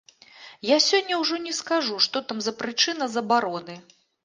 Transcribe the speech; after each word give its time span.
Я 0.69 0.77
сёння 0.85 1.19
ўжо 1.25 1.35
не 1.43 1.53
скажу, 1.59 1.99
што 2.07 2.17
там 2.33 2.41
за 2.47 2.57
прычына 2.65 3.11
забароны. 3.19 3.81